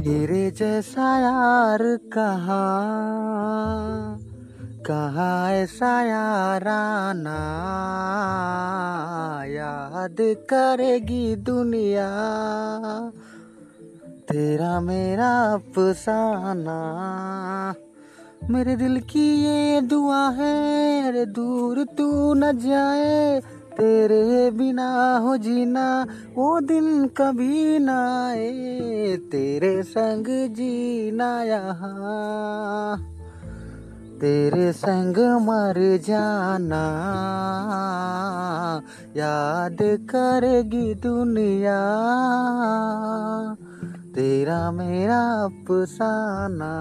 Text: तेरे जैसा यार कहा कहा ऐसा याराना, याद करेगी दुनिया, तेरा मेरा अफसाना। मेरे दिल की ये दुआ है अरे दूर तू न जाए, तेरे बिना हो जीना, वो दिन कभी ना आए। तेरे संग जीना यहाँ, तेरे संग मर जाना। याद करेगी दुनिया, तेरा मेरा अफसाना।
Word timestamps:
तेरे 0.00 0.50
जैसा 0.50 1.06
यार 1.18 1.82
कहा 2.12 2.60
कहा 4.86 5.32
ऐसा 5.52 5.90
याराना, 6.02 7.40
याद 9.46 10.16
करेगी 10.50 11.36
दुनिया, 11.42 12.08
तेरा 14.28 14.80
मेरा 14.80 15.30
अफसाना। 15.52 16.80
मेरे 18.50 18.76
दिल 18.76 19.00
की 19.10 19.26
ये 19.44 19.80
दुआ 19.80 20.22
है 20.30 20.56
अरे 21.08 21.24
दूर 21.32 21.84
तू 21.98 22.08
न 22.34 22.52
जाए, 22.58 23.40
तेरे 23.76 24.19
बिना 24.50 25.16
हो 25.18 25.36
जीना, 25.36 26.06
वो 26.36 26.60
दिन 26.60 27.06
कभी 27.06 27.78
ना 27.78 28.28
आए। 28.28 29.16
तेरे 29.16 29.82
संग 29.82 30.24
जीना 30.28 31.42
यहाँ, 31.42 32.98
तेरे 34.20 34.72
संग 34.72 35.18
मर 35.18 35.98
जाना। 36.06 36.84
याद 39.16 39.78
करेगी 39.82 40.94
दुनिया, 40.94 41.80
तेरा 44.14 44.70
मेरा 44.70 45.20
अफसाना। 45.44 46.72